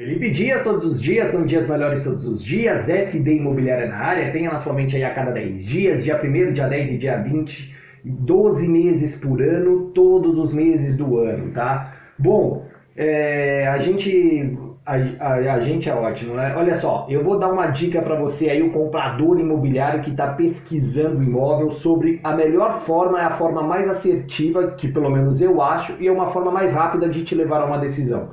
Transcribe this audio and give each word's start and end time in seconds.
Felipe 0.00 0.30
Dias, 0.30 0.62
todos 0.62 0.92
os 0.92 1.02
dias, 1.02 1.30
são 1.30 1.44
dias 1.44 1.68
melhores 1.68 2.02
todos 2.02 2.26
os 2.26 2.42
dias, 2.42 2.88
FD 2.88 3.34
Imobiliária 3.34 3.86
na 3.86 3.98
área, 3.98 4.32
tenha 4.32 4.50
na 4.50 4.58
sua 4.58 4.72
mente 4.72 4.96
aí 4.96 5.04
a 5.04 5.12
cada 5.12 5.30
10 5.30 5.62
dias, 5.66 6.02
dia 6.02 6.18
1 6.18 6.54
dia 6.54 6.66
10 6.68 6.92
e 6.92 6.96
dia 6.96 7.18
20, 7.18 7.76
12 8.02 8.66
meses 8.66 9.20
por 9.20 9.42
ano, 9.42 9.90
todos 9.94 10.38
os 10.38 10.54
meses 10.54 10.96
do 10.96 11.18
ano, 11.18 11.52
tá? 11.52 11.92
Bom, 12.18 12.64
é, 12.96 13.68
a 13.68 13.76
gente 13.76 14.58
a, 14.86 14.94
a, 15.20 15.34
a, 15.56 15.60
gente 15.60 15.90
é 15.90 15.94
ótimo, 15.94 16.32
né? 16.32 16.54
Olha 16.56 16.76
só, 16.76 17.06
eu 17.10 17.22
vou 17.22 17.38
dar 17.38 17.52
uma 17.52 17.66
dica 17.66 18.00
para 18.00 18.14
você 18.14 18.48
aí, 18.48 18.62
o 18.62 18.72
comprador 18.72 19.38
imobiliário 19.38 20.02
que 20.02 20.12
está 20.12 20.28
pesquisando 20.28 21.22
imóvel 21.22 21.72
sobre 21.72 22.20
a 22.24 22.34
melhor 22.34 22.86
forma, 22.86 23.20
é 23.20 23.24
a 23.24 23.36
forma 23.36 23.62
mais 23.62 23.86
assertiva, 23.86 24.68
que 24.78 24.88
pelo 24.88 25.10
menos 25.10 25.42
eu 25.42 25.60
acho, 25.60 25.94
e 26.00 26.08
é 26.08 26.10
uma 26.10 26.30
forma 26.30 26.50
mais 26.50 26.72
rápida 26.72 27.06
de 27.06 27.22
te 27.22 27.34
levar 27.34 27.60
a 27.60 27.66
uma 27.66 27.76
decisão. 27.76 28.30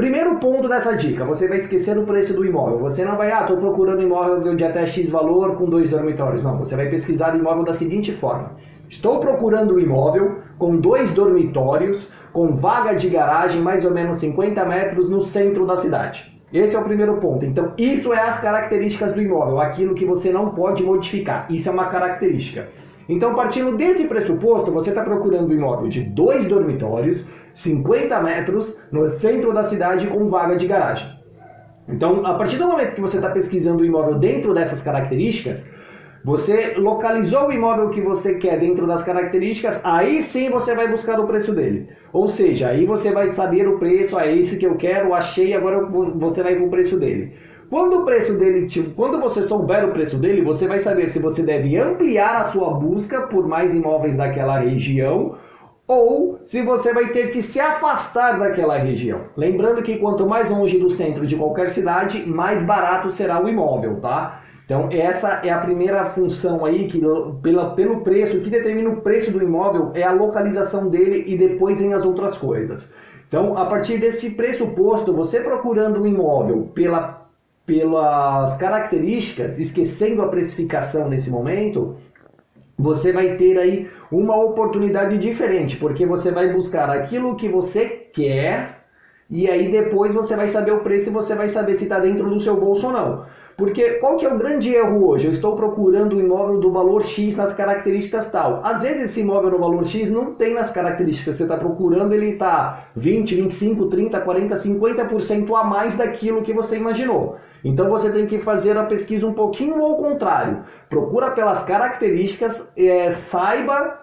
Primeiro 0.00 0.36
ponto 0.36 0.66
dessa 0.66 0.96
dica, 0.96 1.26
você 1.26 1.46
vai 1.46 1.58
esquecer 1.58 1.98
o 1.98 2.06
preço 2.06 2.32
do 2.32 2.42
imóvel. 2.42 2.78
Você 2.78 3.04
não 3.04 3.18
vai, 3.18 3.30
ah, 3.30 3.42
estou 3.42 3.58
procurando 3.58 4.00
imóvel 4.00 4.56
de 4.56 4.64
até 4.64 4.86
X 4.86 5.10
valor 5.10 5.56
com 5.56 5.66
dois 5.66 5.90
dormitórios. 5.90 6.42
Não, 6.42 6.56
você 6.56 6.74
vai 6.74 6.88
pesquisar 6.88 7.34
o 7.34 7.38
imóvel 7.38 7.64
da 7.64 7.74
seguinte 7.74 8.10
forma. 8.12 8.52
Estou 8.88 9.20
procurando 9.20 9.74
um 9.74 9.78
imóvel 9.78 10.38
com 10.58 10.76
dois 10.76 11.12
dormitórios, 11.12 12.10
com 12.32 12.56
vaga 12.56 12.94
de 12.94 13.10
garagem 13.10 13.60
mais 13.60 13.84
ou 13.84 13.90
menos 13.90 14.20
50 14.20 14.64
metros 14.64 15.10
no 15.10 15.20
centro 15.20 15.66
da 15.66 15.76
cidade. 15.76 16.34
Esse 16.50 16.74
é 16.74 16.80
o 16.80 16.84
primeiro 16.84 17.18
ponto. 17.18 17.44
Então, 17.44 17.74
isso 17.76 18.14
é 18.14 18.22
as 18.22 18.40
características 18.40 19.12
do 19.12 19.20
imóvel, 19.20 19.60
aquilo 19.60 19.94
que 19.94 20.06
você 20.06 20.32
não 20.32 20.54
pode 20.54 20.82
modificar. 20.82 21.46
Isso 21.52 21.68
é 21.68 21.72
uma 21.72 21.90
característica. 21.90 22.68
Então, 23.10 23.34
partindo 23.34 23.76
desse 23.76 24.06
pressuposto, 24.06 24.70
você 24.70 24.90
está 24.90 25.02
procurando 25.02 25.48
um 25.48 25.52
imóvel 25.52 25.88
de 25.88 26.00
dois 26.00 26.46
dormitórios, 26.46 27.26
50 27.54 28.22
metros 28.22 28.78
no 28.92 29.10
centro 29.10 29.52
da 29.52 29.64
cidade 29.64 30.06
com 30.06 30.30
vaga 30.30 30.56
de 30.56 30.68
garagem. 30.68 31.10
Então, 31.88 32.24
a 32.24 32.34
partir 32.34 32.56
do 32.56 32.68
momento 32.68 32.94
que 32.94 33.00
você 33.00 33.16
está 33.16 33.30
pesquisando 33.30 33.82
o 33.82 33.84
imóvel 33.84 34.14
dentro 34.14 34.54
dessas 34.54 34.80
características, 34.80 35.60
você 36.24 36.74
localizou 36.76 37.48
o 37.48 37.52
imóvel 37.52 37.90
que 37.90 38.00
você 38.00 38.34
quer 38.34 38.60
dentro 38.60 38.86
das 38.86 39.02
características, 39.02 39.80
aí 39.82 40.22
sim 40.22 40.48
você 40.48 40.72
vai 40.72 40.86
buscar 40.86 41.18
o 41.18 41.26
preço 41.26 41.52
dele. 41.52 41.88
Ou 42.12 42.28
seja, 42.28 42.68
aí 42.68 42.86
você 42.86 43.10
vai 43.10 43.32
saber 43.32 43.66
o 43.66 43.76
preço, 43.76 44.16
ah, 44.16 44.26
é 44.26 44.36
esse 44.36 44.56
que 44.56 44.66
eu 44.66 44.76
quero, 44.76 45.14
achei, 45.14 45.52
agora 45.52 45.84
você 45.84 46.44
vai 46.44 46.54
com 46.54 46.66
o 46.66 46.70
preço 46.70 46.96
dele. 46.96 47.32
Quando 47.70 48.00
o 48.00 48.04
preço 48.04 48.34
dele, 48.34 48.68
quando 48.96 49.20
você 49.20 49.44
souber 49.44 49.88
o 49.88 49.92
preço 49.92 50.18
dele, 50.18 50.42
você 50.42 50.66
vai 50.66 50.80
saber 50.80 51.10
se 51.10 51.20
você 51.20 51.40
deve 51.40 51.78
ampliar 51.78 52.34
a 52.34 52.44
sua 52.46 52.70
busca 52.70 53.22
por 53.28 53.46
mais 53.46 53.72
imóveis 53.72 54.16
daquela 54.16 54.58
região 54.58 55.36
ou 55.86 56.40
se 56.46 56.62
você 56.62 56.92
vai 56.92 57.10
ter 57.12 57.30
que 57.30 57.40
se 57.40 57.60
afastar 57.60 58.40
daquela 58.40 58.76
região. 58.76 59.20
Lembrando 59.36 59.82
que 59.82 59.98
quanto 59.98 60.26
mais 60.26 60.50
longe 60.50 60.78
do 60.78 60.90
centro 60.90 61.24
de 61.24 61.36
qualquer 61.36 61.70
cidade, 61.70 62.28
mais 62.28 62.60
barato 62.64 63.12
será 63.12 63.40
o 63.40 63.48
imóvel, 63.48 64.00
tá? 64.00 64.42
Então 64.64 64.88
essa 64.90 65.40
é 65.44 65.50
a 65.50 65.58
primeira 65.58 66.06
função 66.06 66.64
aí 66.64 66.88
que 66.88 67.00
pela, 67.40 67.70
pelo 67.76 68.00
preço, 68.00 68.40
que 68.40 68.50
determina 68.50 68.90
o 68.90 69.00
preço 69.00 69.30
do 69.30 69.40
imóvel 69.40 69.92
é 69.94 70.02
a 70.02 70.12
localização 70.12 70.88
dele 70.88 71.22
e 71.24 71.38
depois 71.38 71.80
em 71.80 71.92
as 71.92 72.04
outras 72.04 72.36
coisas. 72.36 72.92
Então 73.28 73.56
a 73.56 73.66
partir 73.66 73.98
desse 73.98 74.30
pressuposto, 74.30 75.12
você 75.12 75.38
procurando 75.38 76.02
um 76.02 76.06
imóvel 76.06 76.68
pela, 76.74 77.19
pelas 77.70 78.56
características, 78.56 79.56
esquecendo 79.56 80.22
a 80.22 80.28
precificação 80.28 81.08
nesse 81.08 81.30
momento, 81.30 81.96
você 82.76 83.12
vai 83.12 83.36
ter 83.36 83.56
aí 83.56 83.88
uma 84.10 84.36
oportunidade 84.36 85.16
diferente, 85.18 85.76
porque 85.76 86.04
você 86.04 86.32
vai 86.32 86.52
buscar 86.52 86.90
aquilo 86.90 87.36
que 87.36 87.48
você 87.48 88.08
quer 88.12 88.80
e 89.30 89.48
aí 89.48 89.70
depois 89.70 90.12
você 90.12 90.34
vai 90.34 90.48
saber 90.48 90.72
o 90.72 90.80
preço 90.80 91.10
e 91.10 91.12
você 91.12 91.36
vai 91.36 91.48
saber 91.48 91.76
se 91.76 91.84
está 91.84 92.00
dentro 92.00 92.28
do 92.28 92.40
seu 92.40 92.56
bolso 92.56 92.88
ou 92.88 92.92
não. 92.92 93.24
Porque 93.56 93.98
qual 94.00 94.16
que 94.16 94.26
é 94.26 94.32
o 94.32 94.38
grande 94.38 94.74
erro 94.74 95.06
hoje? 95.06 95.26
Eu 95.26 95.32
estou 95.32 95.54
procurando 95.54 96.16
um 96.16 96.20
imóvel 96.20 96.58
do 96.58 96.72
valor 96.72 97.04
X 97.04 97.36
nas 97.36 97.52
características 97.52 98.28
tal. 98.32 98.62
Às 98.64 98.82
vezes 98.82 99.10
esse 99.10 99.20
imóvel 99.20 99.50
no 99.50 99.58
valor 99.58 99.86
X 99.86 100.10
não 100.10 100.34
tem 100.34 100.54
nas 100.54 100.72
características 100.72 101.36
você 101.36 101.44
está 101.44 101.56
procurando, 101.56 102.14
ele 102.14 102.30
está 102.30 102.86
20, 102.96 103.36
25, 103.36 103.86
30, 103.86 104.18
40, 104.18 104.56
50% 104.56 105.60
a 105.60 105.62
mais 105.62 105.94
daquilo 105.94 106.42
que 106.42 106.52
você 106.52 106.76
imaginou. 106.76 107.36
Então 107.64 107.88
você 107.88 108.10
tem 108.10 108.26
que 108.26 108.38
fazer 108.38 108.76
a 108.76 108.84
pesquisa 108.84 109.26
um 109.26 109.34
pouquinho 109.34 109.82
ao 109.84 109.96
contrário. 109.96 110.64
Procura 110.88 111.30
pelas 111.32 111.62
características, 111.64 112.66
é, 112.76 113.10
saiba 113.10 114.00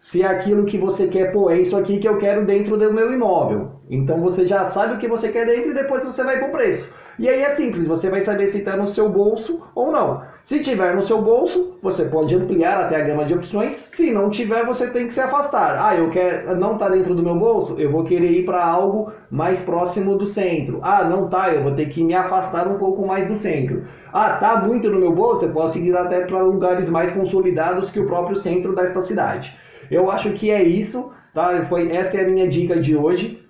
se 0.00 0.22
é 0.22 0.26
aquilo 0.26 0.66
que 0.66 0.76
você 0.76 1.06
quer, 1.08 1.32
pô, 1.32 1.48
é 1.48 1.58
isso 1.58 1.76
aqui 1.76 1.98
que 1.98 2.06
eu 2.06 2.18
quero 2.18 2.44
dentro 2.44 2.76
do 2.76 2.92
meu 2.92 3.12
imóvel. 3.12 3.80
Então 3.88 4.20
você 4.20 4.46
já 4.46 4.66
sabe 4.66 4.94
o 4.94 4.98
que 4.98 5.08
você 5.08 5.30
quer 5.30 5.46
dentro 5.46 5.70
e 5.70 5.74
depois 5.74 6.04
você 6.04 6.22
vai 6.22 6.38
pro 6.38 6.52
preço. 6.52 6.92
E 7.18 7.28
aí 7.28 7.42
é 7.42 7.50
simples, 7.50 7.86
você 7.86 8.10
vai 8.10 8.20
saber 8.22 8.48
se 8.48 8.58
está 8.58 8.76
no 8.76 8.88
seu 8.88 9.08
bolso 9.08 9.62
ou 9.74 9.92
não. 9.92 10.22
Se 10.42 10.60
tiver 10.60 10.94
no 10.94 11.02
seu 11.02 11.22
bolso, 11.22 11.78
você 11.80 12.04
pode 12.04 12.34
ampliar 12.34 12.84
até 12.84 12.96
a 12.96 13.04
gama 13.04 13.24
de 13.24 13.34
opções. 13.34 13.74
Se 13.74 14.10
não 14.10 14.28
tiver, 14.30 14.66
você 14.66 14.88
tem 14.88 15.06
que 15.06 15.14
se 15.14 15.20
afastar. 15.20 15.78
Ah, 15.80 15.96
eu 15.96 16.10
quero, 16.10 16.56
não 16.56 16.74
está 16.74 16.88
dentro 16.88 17.14
do 17.14 17.22
meu 17.22 17.36
bolso, 17.36 17.76
eu 17.78 17.90
vou 17.90 18.04
querer 18.04 18.30
ir 18.30 18.44
para 18.44 18.64
algo 18.64 19.12
mais 19.30 19.60
próximo 19.62 20.18
do 20.18 20.26
centro. 20.26 20.80
Ah, 20.82 21.04
não 21.04 21.28
tá, 21.28 21.50
eu 21.50 21.62
vou 21.62 21.72
ter 21.72 21.88
que 21.88 22.02
me 22.02 22.14
afastar 22.14 22.66
um 22.66 22.78
pouco 22.78 23.06
mais 23.06 23.28
do 23.28 23.36
centro. 23.36 23.84
Ah, 24.12 24.34
tá 24.34 24.56
muito 24.56 24.90
no 24.90 24.98
meu 24.98 25.12
bolso, 25.12 25.44
eu 25.44 25.52
posso 25.52 25.78
ir 25.78 25.96
até 25.96 26.20
para 26.22 26.42
lugares 26.42 26.90
mais 26.90 27.12
consolidados 27.12 27.90
que 27.90 28.00
o 28.00 28.06
próprio 28.06 28.36
centro 28.36 28.74
desta 28.74 29.02
cidade. 29.02 29.56
Eu 29.90 30.10
acho 30.10 30.32
que 30.32 30.50
é 30.50 30.62
isso, 30.62 31.12
tá? 31.32 31.64
Foi 31.66 31.90
essa 31.90 32.16
é 32.16 32.24
a 32.24 32.28
minha 32.28 32.48
dica 32.48 32.80
de 32.80 32.96
hoje. 32.96 33.43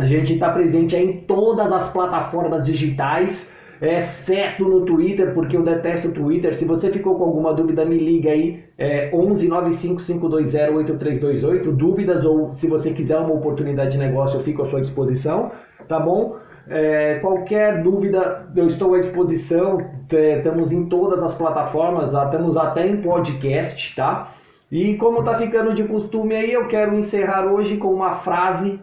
A 0.00 0.06
gente 0.06 0.32
está 0.32 0.50
presente 0.50 0.96
em 0.96 1.18
todas 1.26 1.70
as 1.70 1.92
plataformas 1.92 2.64
digitais, 2.64 3.46
exceto 3.82 4.64
no 4.64 4.86
Twitter, 4.86 5.34
porque 5.34 5.54
eu 5.54 5.62
detesto 5.62 6.08
o 6.08 6.10
Twitter. 6.10 6.54
Se 6.54 6.64
você 6.64 6.90
ficou 6.90 7.16
com 7.16 7.24
alguma 7.24 7.52
dúvida, 7.52 7.84
me 7.84 7.98
liga 7.98 8.30
aí, 8.30 8.64
é 8.78 9.10
11 9.12 9.46
95520 9.46 10.74
8328. 10.74 11.72
Dúvidas 11.72 12.24
ou 12.24 12.54
se 12.54 12.66
você 12.66 12.92
quiser 12.94 13.18
uma 13.18 13.34
oportunidade 13.34 13.90
de 13.90 13.98
negócio, 13.98 14.38
eu 14.38 14.42
fico 14.42 14.62
à 14.62 14.70
sua 14.70 14.80
disposição, 14.80 15.52
tá 15.86 16.00
bom? 16.00 16.38
É, 16.66 17.16
qualquer 17.16 17.82
dúvida, 17.82 18.46
eu 18.56 18.68
estou 18.68 18.94
à 18.94 19.00
disposição. 19.00 19.86
É, 20.10 20.38
estamos 20.38 20.72
em 20.72 20.86
todas 20.86 21.22
as 21.22 21.34
plataformas, 21.34 22.14
estamos 22.14 22.56
até 22.56 22.88
em 22.88 23.02
podcast, 23.02 23.94
tá? 23.94 24.32
E 24.72 24.94
como 24.94 25.22
tá 25.22 25.36
ficando 25.36 25.74
de 25.74 25.84
costume 25.84 26.34
aí, 26.34 26.54
eu 26.54 26.68
quero 26.68 26.94
encerrar 26.94 27.44
hoje 27.52 27.76
com 27.76 27.92
uma 27.92 28.20
frase 28.20 28.80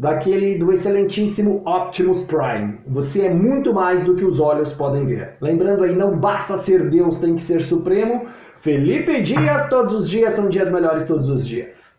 daquele 0.00 0.56
do 0.56 0.72
excelentíssimo 0.72 1.62
Optimus 1.66 2.24
Prime. 2.24 2.78
Você 2.86 3.26
é 3.26 3.34
muito 3.34 3.74
mais 3.74 4.02
do 4.02 4.16
que 4.16 4.24
os 4.24 4.40
olhos 4.40 4.72
podem 4.72 5.04
ver. 5.04 5.34
Lembrando 5.42 5.84
aí, 5.84 5.94
não 5.94 6.16
basta 6.16 6.56
ser 6.56 6.88
Deus, 6.88 7.18
tem 7.18 7.34
que 7.34 7.42
ser 7.42 7.60
supremo. 7.64 8.26
Felipe 8.62 9.20
Dias, 9.20 9.68
todos 9.68 9.94
os 9.94 10.08
dias 10.08 10.32
são 10.32 10.48
dias 10.48 10.70
melhores 10.72 11.06
todos 11.06 11.28
os 11.28 11.46
dias. 11.46 11.89